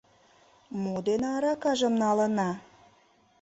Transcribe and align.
—Мо 0.81 0.95
дене 1.07 1.27
аракажым 1.35 1.93
налына? 2.03 2.49